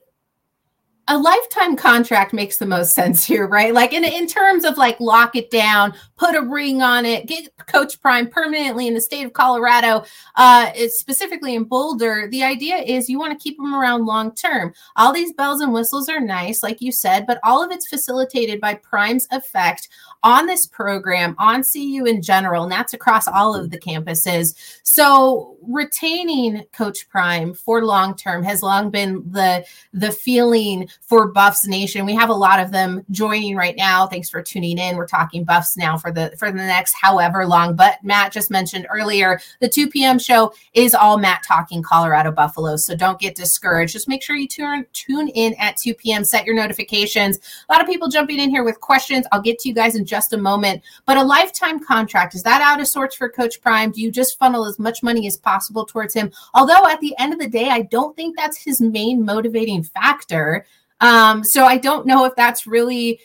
[1.07, 3.73] a lifetime contract makes the most sense here, right?
[3.73, 7.49] Like in in terms of like lock it down, put a ring on it, get
[7.67, 10.03] Coach Prime permanently in the state of Colorado,
[10.35, 12.27] uh, specifically in Boulder.
[12.29, 14.73] The idea is you want to keep them around long term.
[14.95, 18.59] All these bells and whistles are nice, like you said, but all of it's facilitated
[18.61, 19.89] by Prime's effect
[20.23, 24.79] on this program, on CU in general, and that's across all of the campuses.
[24.83, 31.67] So retaining Coach Prime for long term has long been the the feeling for Buffs
[31.67, 32.05] Nation.
[32.05, 34.07] We have a lot of them joining right now.
[34.07, 34.97] Thanks for tuning in.
[34.97, 37.75] We're talking Buffs now for the for the next however long.
[37.75, 40.19] But Matt just mentioned earlier the 2 p.m.
[40.19, 42.85] show is all Matt talking Colorado Buffaloes.
[42.85, 43.93] So don't get discouraged.
[43.93, 46.23] Just make sure you tune tune in at 2 p.m.
[46.23, 47.39] Set your notifications.
[47.69, 49.25] A lot of people jumping in here with questions.
[49.31, 50.81] I'll get to you guys in just a moment.
[51.05, 53.91] But a lifetime contract, is that out of sorts for Coach Prime?
[53.91, 56.31] Do you just funnel as much money as possible towards him?
[56.53, 60.65] Although at the end of the day, I don't think that's his main motivating factor.
[61.01, 63.19] Um, so I don't know if that's really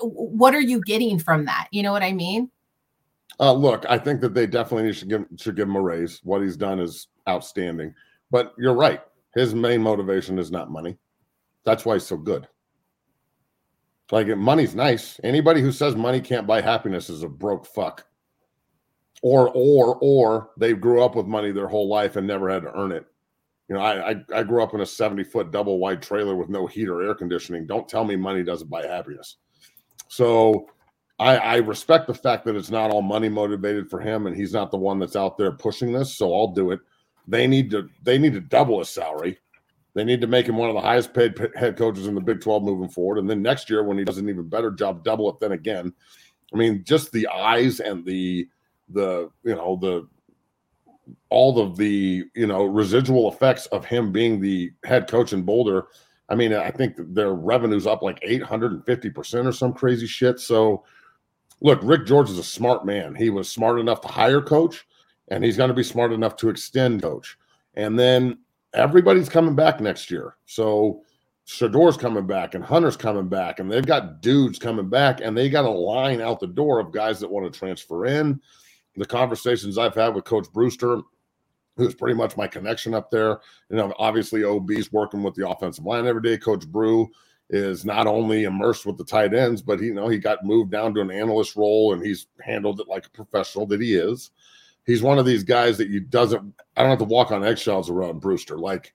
[0.00, 1.68] what are you getting from that?
[1.70, 2.50] You know what I mean?
[3.40, 6.20] Uh, look, I think that they definitely should give should give him a raise.
[6.22, 7.94] What he's done is outstanding.
[8.30, 9.02] But you're right.
[9.34, 10.96] His main motivation is not money.
[11.64, 12.46] That's why he's so good.
[14.10, 15.18] Like money's nice.
[15.24, 18.06] Anybody who says money can't buy happiness is a broke fuck.
[19.22, 22.78] Or or or they grew up with money their whole life and never had to
[22.78, 23.06] earn it.
[23.72, 26.48] You know, I I, I grew up in a 70 foot double wide trailer with
[26.48, 27.66] no heat or air conditioning.
[27.66, 29.36] Don't tell me money doesn't buy happiness.
[30.08, 30.68] So
[31.18, 34.52] I, I respect the fact that it's not all money motivated for him and he's
[34.52, 36.16] not the one that's out there pushing this.
[36.16, 36.80] So I'll do it.
[37.26, 39.38] They need to they need to double his salary
[39.94, 42.40] they need to make him one of the highest paid head coaches in the Big
[42.40, 43.18] 12 moving forward.
[43.18, 45.92] And then next year, when he does an even better job, double it then again.
[46.52, 48.48] I mean, just the eyes and the
[48.88, 50.08] the you know the
[51.32, 55.86] all of the you know residual effects of him being the head coach in Boulder.
[56.28, 60.40] I mean, I think their revenue's up like 850% or some crazy shit.
[60.40, 60.84] So
[61.60, 63.14] look, Rick George is a smart man.
[63.14, 64.86] He was smart enough to hire coach,
[65.28, 67.36] and he's going to be smart enough to extend coach.
[67.74, 68.38] And then
[68.74, 70.36] everybody's coming back next year.
[70.46, 71.02] So
[71.44, 75.48] Shedeur's coming back and Hunter's coming back, and they've got dudes coming back, and they
[75.48, 78.40] got a line out the door of guys that want to transfer in.
[78.96, 81.00] The conversations I've had with Coach Brewster,
[81.82, 83.40] who's pretty much my connection up there,
[83.70, 86.38] you know, obviously OB's working with the offensive line every day.
[86.38, 87.10] Coach Brew
[87.50, 90.70] is not only immersed with the tight ends, but he you know he got moved
[90.70, 94.30] down to an analyst role and he's handled it like a professional that he is
[94.84, 97.90] he's one of these guys that you doesn't I don't have to walk on eggshells
[97.90, 98.58] around Brewster.
[98.58, 98.92] Like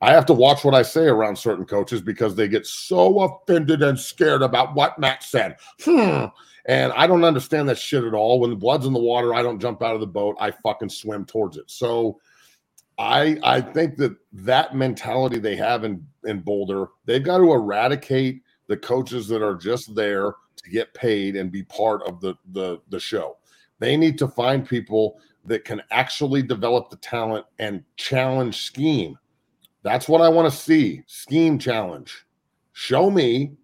[0.00, 3.82] I have to watch what I say around certain coaches because they get so offended
[3.82, 5.56] and scared about what Matt said.
[5.82, 6.26] Hmm.
[6.66, 8.38] And I don't understand that shit at all.
[8.40, 10.36] When the blood's in the water, I don't jump out of the boat.
[10.38, 11.70] I fucking swim towards it.
[11.70, 12.20] So
[12.98, 18.42] I I think that that mentality they have in in Boulder, they've got to eradicate
[18.68, 22.78] the coaches that are just there to get paid and be part of the the
[22.90, 23.38] the show.
[23.80, 29.18] They need to find people that can actually develop the talent and challenge scheme.
[29.82, 31.02] That's what I want to see.
[31.06, 32.24] Scheme challenge.
[32.72, 33.56] Show me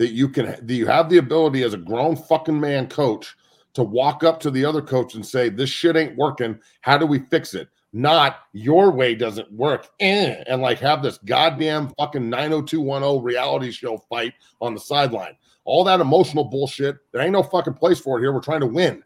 [0.00, 3.36] that you can that you have the ability as a grown fucking man coach
[3.74, 6.58] to walk up to the other coach and say, This shit ain't working.
[6.80, 7.68] How do we fix it?
[7.92, 9.88] Not your way doesn't work.
[10.00, 14.32] Eh, and like have this goddamn fucking 90210 reality show fight
[14.62, 15.36] on the sideline.
[15.66, 16.96] All that emotional bullshit.
[17.12, 18.32] There ain't no fucking place for it here.
[18.32, 19.04] We're trying to win.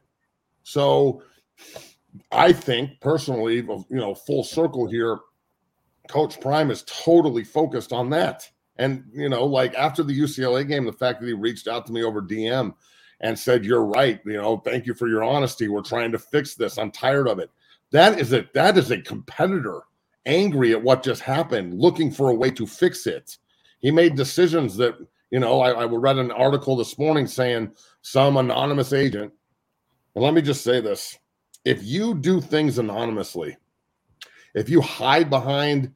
[0.63, 1.23] So
[2.31, 5.19] I think personally, you know, full circle here,
[6.09, 8.49] Coach Prime is totally focused on that.
[8.77, 11.93] And, you know, like after the UCLA game, the fact that he reached out to
[11.93, 12.75] me over DM
[13.21, 15.69] and said, You're right, you know, thank you for your honesty.
[15.69, 16.79] We're trying to fix this.
[16.79, 17.51] I'm tired of it.
[17.93, 19.83] That is a that is a competitor
[20.27, 23.37] angry at what just happened, looking for a way to fix it.
[23.81, 24.97] He made decisions that,
[25.31, 29.33] you know, I, I read an article this morning saying some anonymous agent
[30.15, 31.19] And let me just say this
[31.65, 33.57] if you do things anonymously,
[34.55, 35.93] if you hide behind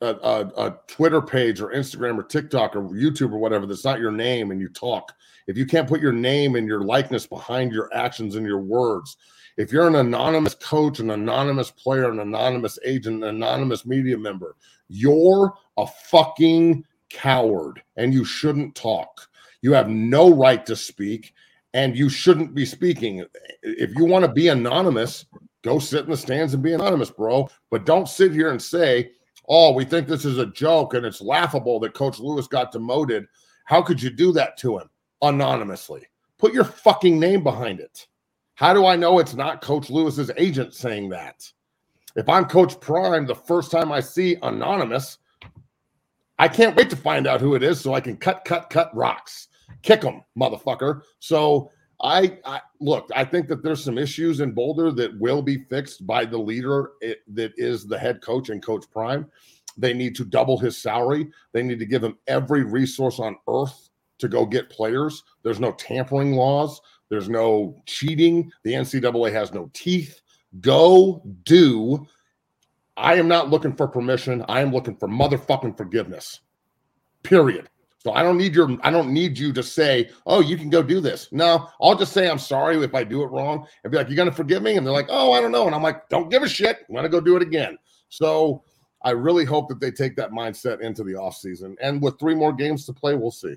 [0.00, 4.00] a, a, a, Twitter page or Instagram or TikTok or YouTube or whatever that's not
[4.00, 5.12] your name and you talk,
[5.46, 9.16] if you can't put your name and your likeness behind your actions and your words,
[9.56, 14.56] if you're an anonymous coach, an anonymous player, an anonymous agent, an anonymous media member,
[14.88, 19.28] you're a fucking coward and you shouldn't talk.
[19.62, 21.34] You have no right to speak
[21.74, 23.24] and you shouldn't be speaking.
[23.62, 25.26] If you want to be anonymous,
[25.62, 27.48] go sit in the stands and be anonymous, bro.
[27.70, 29.10] But don't sit here and say,
[29.50, 33.26] oh, we think this is a joke and it's laughable that Coach Lewis got demoted.
[33.66, 34.88] How could you do that to him
[35.20, 36.06] anonymously?
[36.38, 38.06] Put your fucking name behind it.
[38.54, 41.50] How do I know it's not Coach Lewis's agent saying that?
[42.16, 45.18] If I'm Coach Prime, the first time I see anonymous,
[46.38, 48.94] I can't wait to find out who it is so I can cut, cut, cut
[48.96, 49.48] rocks
[49.82, 51.02] kick them, motherfucker.
[51.18, 51.70] So
[52.02, 56.06] I, I, look, I think that there's some issues in Boulder that will be fixed
[56.06, 59.26] by the leader it, that is the head coach and Coach Prime.
[59.76, 61.28] They need to double his salary.
[61.52, 65.22] They need to give him every resource on earth to go get players.
[65.42, 66.80] There's no tampering laws.
[67.08, 68.50] There's no cheating.
[68.62, 70.20] The NCAA has no teeth.
[70.60, 72.06] Go do.
[72.96, 74.44] I am not looking for permission.
[74.48, 76.40] I am looking for motherfucking forgiveness.
[77.22, 77.68] Period.
[78.00, 80.82] So I don't need your I don't need you to say, "Oh, you can go
[80.82, 83.98] do this." No, I'll just say I'm sorry if I do it wrong and be
[83.98, 85.82] like, "You're going to forgive me?" And they're like, "Oh, I don't know." And I'm
[85.82, 86.78] like, "Don't give a shit.
[86.88, 87.76] I'm going to go do it again."
[88.08, 88.64] So
[89.02, 91.76] I really hope that they take that mindset into the offseason.
[91.82, 93.56] And with three more games to play, we'll see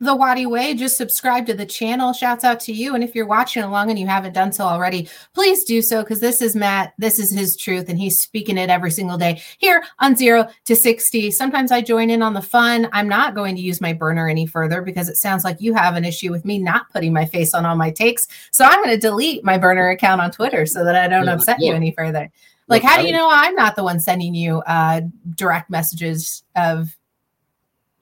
[0.00, 2.12] the Waddy Way, just subscribe to the channel.
[2.12, 2.94] Shouts out to you.
[2.94, 6.20] And if you're watching along and you haven't done so already, please do so because
[6.20, 6.94] this is Matt.
[6.98, 10.76] This is his truth, and he's speaking it every single day here on Zero to
[10.76, 11.32] 60.
[11.32, 12.88] Sometimes I join in on the fun.
[12.92, 15.96] I'm not going to use my burner any further because it sounds like you have
[15.96, 18.28] an issue with me not putting my face on all my takes.
[18.52, 21.34] So I'm going to delete my burner account on Twitter so that I don't yeah,
[21.34, 22.30] upset you any further.
[22.68, 25.00] Like, how do you know I'm not the one sending you uh,
[25.34, 26.94] direct messages of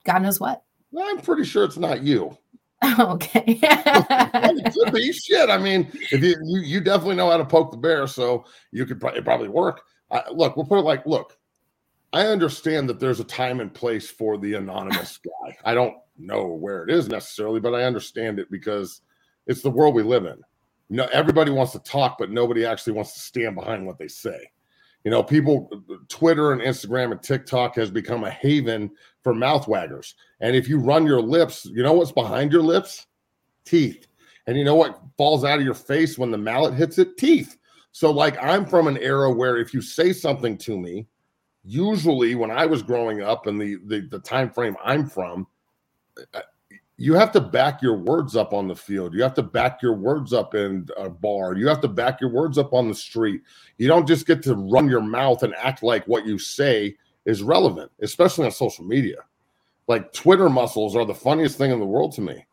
[0.03, 0.61] God knows what?
[0.97, 2.37] I'm pretty sure it's not you.
[2.99, 3.59] Okay.
[3.63, 5.49] it could be shit.
[5.49, 8.85] I mean, if you, you you definitely know how to poke the bear, so you
[8.85, 9.81] could probably, probably work.
[10.11, 11.37] I, look, we'll put it like, look,
[12.13, 15.57] I understand that there's a time and place for the anonymous guy.
[15.65, 19.01] I don't know where it is necessarily, but I understand it because
[19.47, 20.39] it's the world we live in.
[20.89, 24.07] You know, everybody wants to talk, but nobody actually wants to stand behind what they
[24.07, 24.39] say.
[25.03, 25.69] You know, people,
[26.09, 28.91] Twitter and Instagram and TikTok has become a haven
[29.27, 30.13] for mouth waggers.
[30.39, 33.07] And if you run your lips, you know what's behind your lips?
[33.65, 34.07] Teeth.
[34.45, 37.17] And you know what falls out of your face when the mallet hits it?
[37.17, 37.57] Teeth.
[37.91, 41.07] So, like, I'm from an era where if you say something to me,
[41.65, 45.45] usually when I was growing up and the, the, the time frame I'm from,
[46.33, 46.39] uh,
[46.95, 49.13] you have to back your words up on the field.
[49.13, 51.57] You have to back your words up in a bar.
[51.57, 53.41] You have to back your words up on the street.
[53.77, 56.95] You don't just get to run your mouth and act like what you say
[57.27, 59.17] is relevant, especially on social media.
[59.87, 62.43] Like Twitter muscles are the funniest thing in the world to me.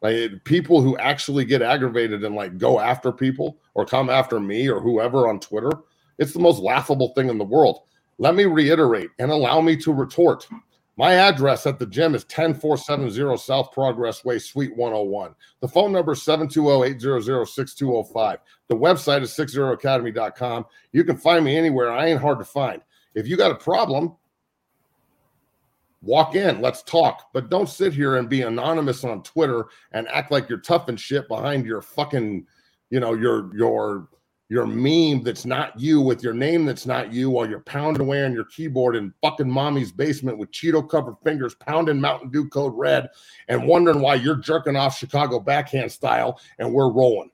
[0.00, 4.68] Like people who actually get aggravated and like go after people or come after me
[4.68, 5.72] or whoever on Twitter,
[6.18, 7.80] it's the most laughable thing in the world.
[8.18, 10.46] Let me reiterate and allow me to retort.
[10.96, 15.34] My address at the gym is 10470 South Progress Way, Suite 101.
[15.60, 18.38] The phone number is 720-800-6205.
[18.66, 20.66] The website is 60academy.com.
[20.92, 21.92] You can find me anywhere.
[21.92, 22.82] I ain't hard to find.
[23.18, 24.14] If you got a problem,
[26.02, 27.30] walk in, let's talk.
[27.32, 30.98] But don't sit here and be anonymous on Twitter and act like you're tough and
[30.98, 32.46] shit behind your fucking,
[32.90, 34.08] you know, your your
[34.50, 38.24] your meme that's not you with your name that's not you while you're pounding away
[38.24, 42.72] on your keyboard in fucking mommy's basement with Cheeto covered fingers, pounding Mountain Dew Code
[42.76, 43.08] Red,
[43.48, 47.30] and wondering why you're jerking off Chicago backhand style and we're rolling.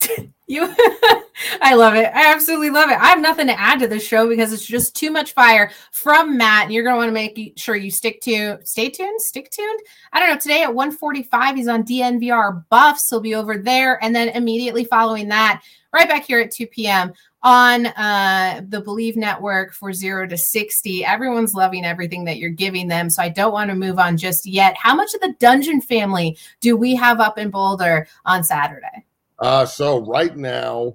[0.46, 0.72] you
[1.60, 2.10] I love it.
[2.14, 2.98] I absolutely love it.
[2.98, 6.36] I have nothing to add to this show because it's just too much fire from
[6.36, 6.64] Matt.
[6.64, 9.80] And you're going to want to make sure you stick to stay tuned, stick tuned.
[10.12, 10.38] I don't know.
[10.38, 13.08] Today at 145, he's on DNVR buffs.
[13.08, 14.02] He'll be over there.
[14.02, 17.12] And then immediately following that, right back here at 2 p.m.
[17.42, 21.04] on uh, the Believe Network for zero to 60.
[21.04, 23.10] Everyone's loving everything that you're giving them.
[23.10, 24.76] So I don't want to move on just yet.
[24.76, 29.06] How much of the Dungeon family do we have up in Boulder on Saturday?
[29.38, 30.94] Uh, so right now,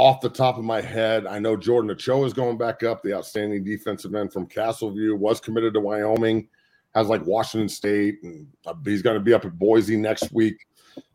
[0.00, 3.14] off the top of my head, I know Jordan Ochoa is going back up, the
[3.14, 6.48] outstanding defensive end from Castleview, was committed to Wyoming,
[6.94, 10.66] has like Washington State, and uh, he's going to be up at Boise next week.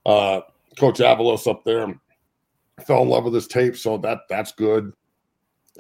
[0.06, 0.42] Uh,
[0.78, 2.00] Coach Avalos up there
[2.86, 4.94] fell in love with his tape, so that that's good.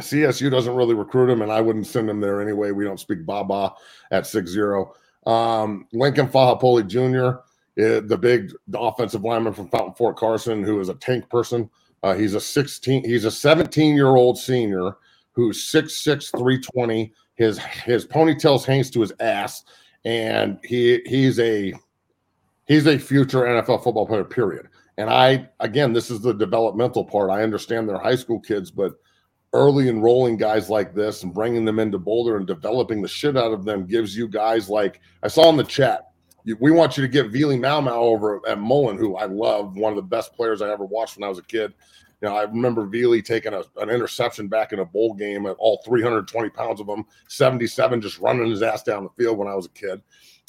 [0.01, 2.71] CSU doesn't really recruit him, and I wouldn't send him there anyway.
[2.71, 3.73] We don't speak Baba
[4.11, 4.93] at six zero.
[5.27, 7.39] Um, Lincoln Fahapoli Jr.
[7.81, 11.69] uh, the big offensive lineman from Fountain Fort Carson, who is a tank person.
[12.05, 14.97] Uh, he's a 16, he's a 17 year old senior
[15.31, 17.11] who's 6'6, 320.
[17.33, 19.63] His his ponytails hangs to his ass,
[20.05, 21.73] and he he's a
[22.67, 24.67] he's a future NFL football player, period.
[24.99, 27.31] And I again, this is the developmental part.
[27.31, 28.93] I understand they're high school kids, but
[29.53, 33.51] early enrolling guys like this and bringing them into Boulder and developing the shit out
[33.51, 36.11] of them gives you guys like I saw in the chat
[36.59, 39.95] we want you to get Vili Maumau over at Mullen, who I love, one of
[39.95, 41.73] the best players I ever watched when I was a kid.
[42.21, 45.55] You know, I remember Veely taking a, an interception back in a bowl game at
[45.59, 49.55] all 320 pounds of him, 77, just running his ass down the field when I
[49.55, 50.01] was a kid.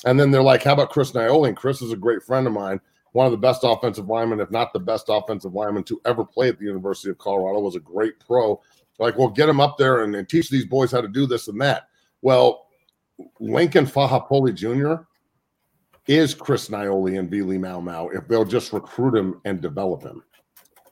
[0.05, 1.49] And then they're like, how about Chris Naeole?
[1.49, 2.81] And Chris is a great friend of mine,
[3.13, 6.49] one of the best offensive linemen, if not the best offensive lineman to ever play
[6.49, 8.61] at the University of Colorado, was a great pro.
[8.99, 11.49] Like, well, get him up there and, and teach these boys how to do this
[11.49, 11.89] and that.
[12.23, 12.67] Well,
[13.41, 15.03] Lincoln Fahapoli Jr.,
[16.07, 20.23] is Chris Naeole and Vili Maumau if they'll just recruit him and develop him.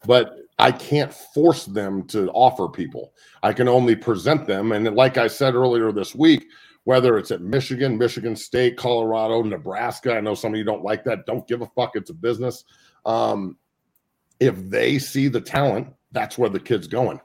[0.06, 3.12] But I can't force them to offer people.
[3.42, 4.72] I can only present them.
[4.72, 6.46] And like I said earlier this week,
[6.84, 11.02] whether it's at Michigan, Michigan State, Colorado, Nebraska, I know some of you don't like
[11.04, 11.26] that.
[11.26, 11.92] Don't give a fuck.
[11.94, 12.64] It's a business.
[13.06, 13.56] Um,
[14.38, 17.20] if they see the talent, that's where the kid's going.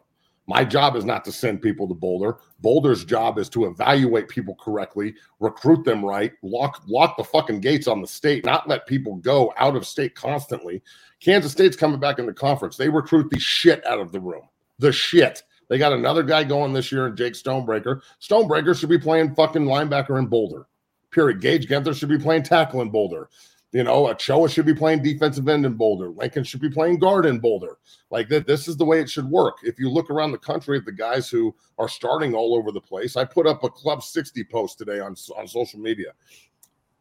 [0.50, 2.38] My job is not to send people to Boulder.
[2.60, 7.88] Boulder's job is to evaluate people correctly, recruit them right, lock lock the fucking gates
[7.88, 10.82] on the state, not let people go out of state constantly.
[11.20, 12.78] Kansas State's coming back in the conference.
[12.78, 14.42] They recruit the shit out of the room.
[14.80, 15.44] The shit.
[15.68, 18.02] They got another guy going this year, Jake Stonebreaker.
[18.20, 20.66] Stonebreaker should be playing fucking linebacker in Boulder.
[21.12, 21.42] Period.
[21.42, 23.30] Gage Genther should be playing tackle in Boulder.
[23.72, 26.10] You know, Ochoa should be playing defensive end in Boulder.
[26.10, 27.78] Lincoln should be playing guard in Boulder.
[28.10, 29.58] Like that, this is the way it should work.
[29.64, 32.82] If you look around the country at the guys who are starting all over the
[32.82, 36.14] place, I put up a Club 60 post today on, on social media.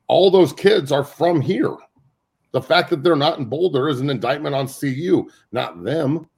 [0.09, 1.75] All those kids are from here.
[2.53, 6.29] The fact that they're not in Boulder is an indictment on CU, not them.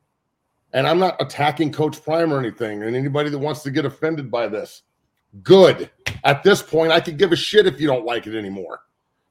[0.72, 4.30] And I'm not attacking Coach Prime or anything, and anybody that wants to get offended
[4.30, 4.82] by this.
[5.42, 5.90] Good.
[6.22, 8.80] At this point, I could give a shit if you don't like it anymore.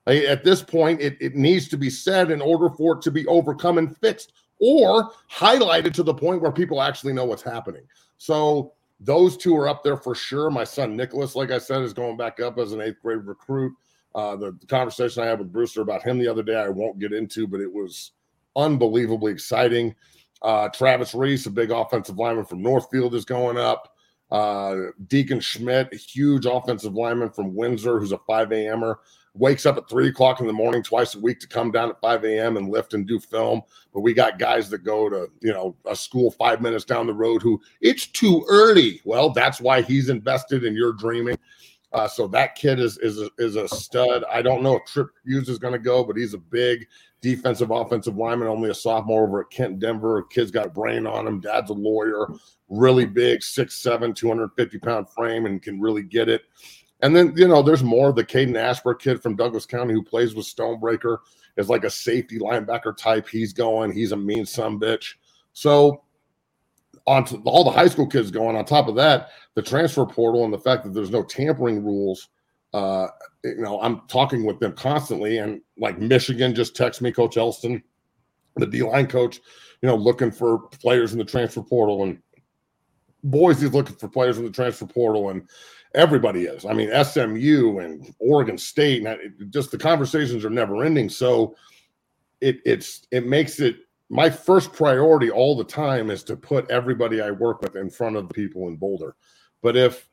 [0.09, 3.27] At this point, it, it needs to be said in order for it to be
[3.27, 7.83] overcome and fixed or highlighted to the point where people actually know what's happening.
[8.17, 10.49] So those two are up there for sure.
[10.49, 13.73] My son Nicholas, like I said, is going back up as an eighth grade recruit.
[14.15, 16.99] Uh, the, the conversation I had with Brewster about him the other day, I won't
[16.99, 18.11] get into, but it was
[18.55, 19.95] unbelievably exciting.
[20.41, 23.93] Uh, Travis Reese, a big offensive lineman from Northfield, is going up.
[24.31, 24.75] Uh,
[25.07, 28.99] Deacon Schmidt, a huge offensive lineman from Windsor, who's a 5 a.m.er
[29.33, 32.01] wakes up at three o'clock in the morning twice a week to come down at
[32.01, 32.57] 5 a.m.
[32.57, 33.61] and lift and do film.
[33.93, 37.13] But we got guys that go to, you know, a school five minutes down the
[37.13, 39.01] road who it's too early.
[39.05, 41.37] Well, that's why he's invested in your dreaming.
[41.91, 44.23] Uh, so that kid is is a, is a stud.
[44.31, 46.85] I don't know if Trip Hughes is going to go, but he's a big
[47.21, 50.23] defensive offensive lineman, only a sophomore over at Kent Denver.
[50.23, 51.39] Kid's got brain on him.
[51.39, 52.27] Dad's a lawyer,
[52.69, 56.43] really big, 6'7, 250 pound frame, and can really get it.
[57.01, 58.11] And then, you know, there's more.
[58.11, 61.19] The Caden Ashbrook kid from Douglas County who plays with Stonebreaker
[61.57, 63.27] is like a safety linebacker type.
[63.27, 65.15] He's going, he's a mean son bitch.
[65.53, 66.03] So,
[67.07, 70.43] on to all the high school kids going, on top of that, the transfer portal
[70.43, 72.29] and the fact that there's no tampering rules.
[72.73, 73.07] Uh,
[73.43, 77.81] you know, I'm talking with them constantly, and like Michigan just texts me, Coach Elston,
[78.57, 79.39] the D line coach,
[79.81, 82.19] you know, looking for players in the transfer portal, and
[83.23, 85.49] Boise's looking for players in the transfer portal, and
[85.95, 86.65] everybody is.
[86.65, 91.09] I mean, SMU and Oregon State, and it, just the conversations are never ending.
[91.09, 91.55] So
[92.41, 93.77] it it's it makes it
[94.09, 98.15] my first priority all the time is to put everybody I work with in front
[98.15, 99.15] of the people in Boulder.
[99.61, 100.09] But if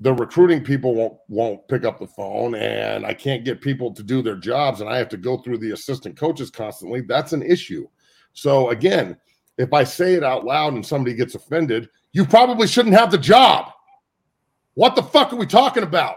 [0.00, 4.02] the recruiting people won't won't pick up the phone and I can't get people to
[4.02, 7.42] do their jobs and I have to go through the assistant coaches constantly, that's an
[7.42, 7.86] issue.
[8.32, 9.16] So again,
[9.56, 13.18] if I say it out loud and somebody gets offended, you probably shouldn't have the
[13.18, 13.70] job.
[14.74, 16.16] What the fuck are we talking about?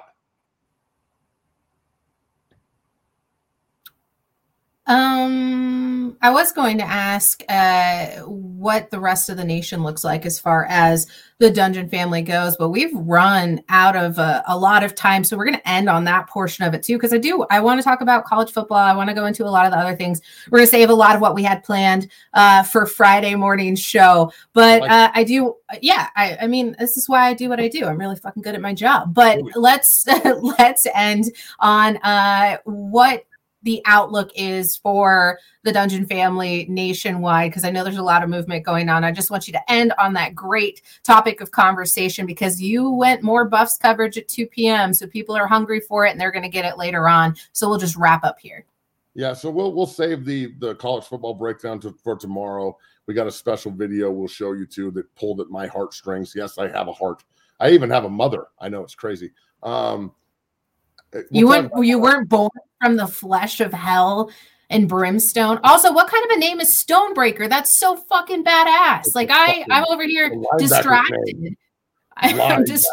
[4.88, 5.87] Um,
[6.22, 10.40] I was going to ask uh, what the rest of the nation looks like as
[10.40, 11.08] far as
[11.40, 15.38] the Dungeon family goes, but we've run out of a, a lot of time, so
[15.38, 16.98] we're going to end on that portion of it too.
[16.98, 18.78] Because I do, I want to talk about college football.
[18.78, 20.20] I want to go into a lot of the other things.
[20.50, 23.76] We're going to save a lot of what we had planned uh, for Friday morning
[23.76, 26.08] show, but uh, I do, yeah.
[26.16, 27.86] I, I mean, this is why I do what I do.
[27.86, 29.14] I'm really fucking good at my job.
[29.14, 30.06] But let's
[30.58, 31.26] let's end
[31.60, 33.26] on uh, what
[33.68, 38.30] the outlook is for the Dungeon family nationwide because I know there's a lot of
[38.30, 39.04] movement going on.
[39.04, 43.24] I just want you to end on that great topic of conversation because you went
[43.24, 44.94] more Buffs coverage at 2 p.m.
[44.94, 47.36] So people are hungry for it and they're going to get it later on.
[47.52, 48.64] So we'll just wrap up here.
[49.16, 52.78] Yeah, so we'll we'll save the the college football breakdown to, for tomorrow.
[53.06, 56.34] We got a special video we'll show you too that pulled at my heartstrings.
[56.34, 57.26] Yes, I have a heart.
[57.60, 58.46] I even have a mother.
[58.62, 59.32] I know it's crazy.
[59.62, 60.14] Um,
[61.14, 62.50] Uh, we'll you weren't you weren't born
[62.82, 64.32] from the flesh of hell
[64.70, 65.60] and brimstone.
[65.64, 67.48] Also, what kind of a name is Stonebreaker?
[67.48, 69.16] That's so fucking badass.
[69.16, 71.56] Like I, I'm over here distracted.
[72.18, 72.88] I'm just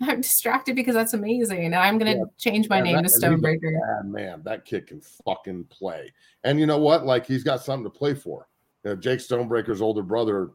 [0.00, 1.74] I'm distracted because that's amazing.
[1.74, 2.24] I'm gonna yeah.
[2.38, 3.72] change my yeah, name that, to Stonebreaker.
[3.72, 6.12] Yeah, man, that kid can fucking play.
[6.44, 7.04] And you know what?
[7.04, 8.48] Like he's got something to play for.
[8.84, 10.52] You know, Jake Stonebreaker's older brother,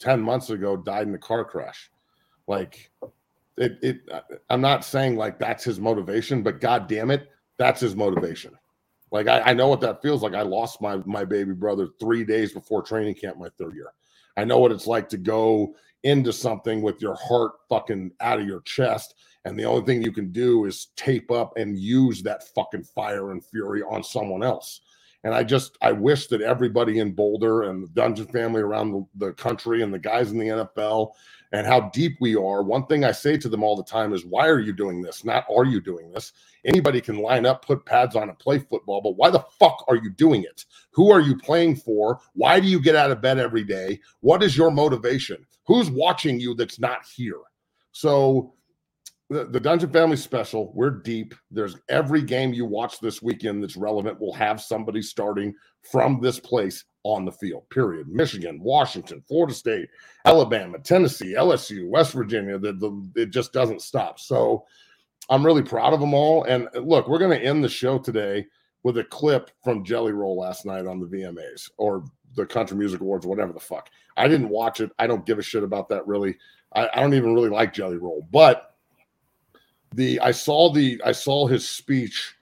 [0.00, 1.90] ten months ago, died in a car crash.
[2.48, 2.90] Like
[3.56, 4.00] it, it.
[4.48, 7.28] I'm not saying like that's his motivation, but god damn it,
[7.58, 8.52] that's his motivation.
[9.10, 10.34] Like I, I know what that feels like.
[10.34, 13.92] I lost my my baby brother three days before training camp my third year.
[14.36, 18.46] I know what it's like to go into something with your heart fucking out of
[18.46, 19.14] your chest.
[19.44, 23.32] And the only thing you can do is tape up and use that fucking fire
[23.32, 24.80] and fury on someone else.
[25.24, 29.26] And I just, I wish that everybody in Boulder and the Dungeon family around the,
[29.26, 31.12] the country and the guys in the NFL
[31.52, 32.62] and how deep we are.
[32.62, 35.24] One thing I say to them all the time is, why are you doing this?
[35.24, 36.32] Not are you doing this?
[36.64, 39.96] Anybody can line up, put pads on, and play football, but why the fuck are
[39.96, 40.64] you doing it?
[40.92, 42.20] Who are you playing for?
[42.32, 44.00] Why do you get out of bed every day?
[44.20, 45.46] What is your motivation?
[45.66, 47.40] Who's watching you that's not here?
[47.92, 48.54] So,
[49.32, 51.34] the, the Dungeon Family Special, we're deep.
[51.50, 55.54] There's every game you watch this weekend that's relevant will have somebody starting
[55.90, 58.08] from this place on the field, period.
[58.08, 59.88] Michigan, Washington, Florida State,
[60.24, 62.58] Alabama, Tennessee, LSU, West Virginia.
[62.58, 64.20] The, the, it just doesn't stop.
[64.20, 64.64] So,
[65.28, 66.44] I'm really proud of them all.
[66.44, 68.46] And uh, look, we're going to end the show today
[68.82, 72.04] with a clip from Jelly Roll last night on the VMAs or
[72.34, 73.88] the Country Music Awards, whatever the fuck.
[74.16, 74.90] I didn't watch it.
[74.98, 76.36] I don't give a shit about that really.
[76.74, 78.71] I, I don't even really like Jelly Roll, but
[79.94, 82.36] the I saw the I saw his speech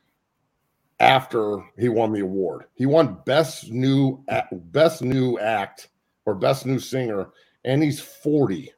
[1.01, 2.65] after he won the award.
[2.75, 5.89] He won best new best new act
[6.27, 7.29] or best new singer,
[7.65, 8.73] and he's 40.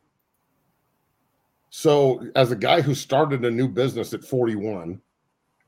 [1.71, 5.01] So, as a guy who started a new business at 41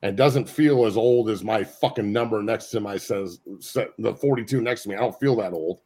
[0.03, 3.39] and doesn't feel as old as my fucking number next to my says
[3.97, 5.79] the 42 next to me, I don't feel that old.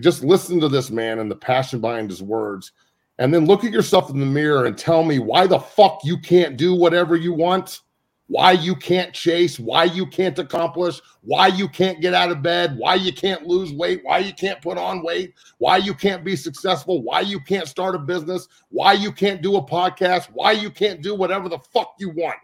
[0.00, 2.72] Just listen to this man and the passion behind his words,
[3.20, 6.18] and then look at yourself in the mirror and tell me why the fuck you
[6.18, 7.82] can't do whatever you want
[8.30, 12.78] why you can't chase, why you can't accomplish, why you can't get out of bed,
[12.78, 16.36] why you can't lose weight, why you can't put on weight, why you can't be
[16.36, 20.70] successful, why you can't start a business, why you can't do a podcast, why you
[20.70, 22.38] can't do whatever the fuck you want.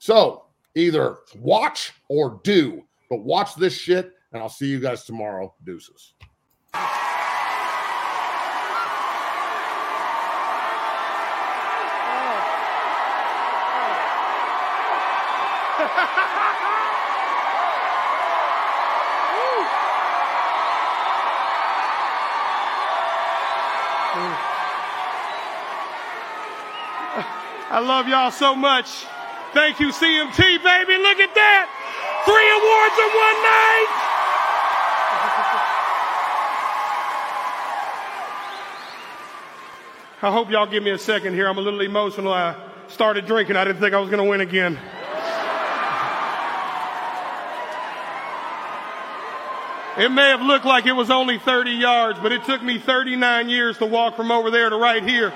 [0.00, 0.44] So
[0.74, 5.54] either watch or do, but watch this shit, and I'll see you guys tomorrow.
[5.64, 6.12] Deuces.
[27.78, 29.06] I love y'all so much.
[29.54, 30.96] Thank you, CMT, baby.
[30.98, 31.68] Look at that.
[32.26, 33.90] Three awards in one night.
[40.22, 41.46] I hope y'all give me a second here.
[41.46, 42.32] I'm a little emotional.
[42.32, 42.56] I
[42.88, 43.54] started drinking.
[43.54, 44.76] I didn't think I was going to win again.
[49.98, 53.48] It may have looked like it was only 30 yards, but it took me 39
[53.48, 55.32] years to walk from over there to right here.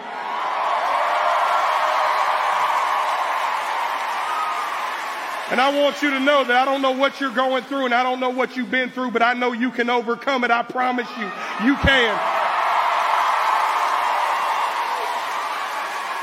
[5.53, 7.93] And I want you to know that I don't know what you're going through and
[7.93, 10.51] I don't know what you've been through, but I know you can overcome it.
[10.51, 11.25] I promise you,
[11.67, 12.19] you can.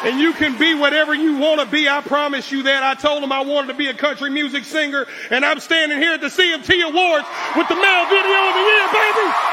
[0.01, 1.87] And you can be whatever you want to be.
[1.87, 2.81] I promise you that.
[2.81, 6.13] I told him I wanted to be a country music singer, and I'm standing here
[6.13, 9.48] at the CMT Awards with the male video of the year, baby.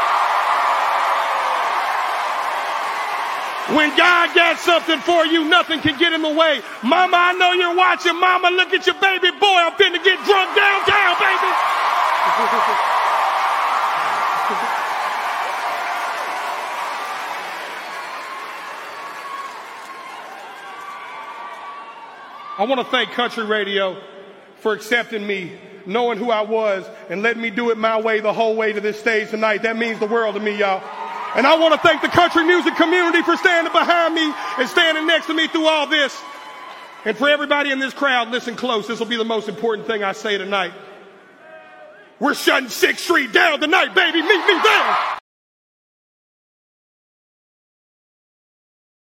[3.76, 6.62] When God got something for you, nothing can get in the way.
[6.82, 8.18] Mama, I know you're watching.
[8.18, 9.46] Mama, look at your baby boy.
[9.46, 11.52] I'm finna get drunk downtown, baby.
[22.58, 24.00] I want to thank Country Radio
[24.60, 25.52] for accepting me,
[25.84, 28.80] knowing who I was, and letting me do it my way the whole way to
[28.80, 29.64] this stage tonight.
[29.64, 30.82] That means the world to me, y'all.
[31.36, 35.06] And I want to thank the country music community for standing behind me and standing
[35.06, 36.18] next to me through all this.
[37.04, 38.88] And for everybody in this crowd, listen close.
[38.88, 40.72] This will be the most important thing I say tonight.
[42.18, 44.22] We're shutting 6th Street down tonight, baby.
[44.22, 45.18] Meet me there.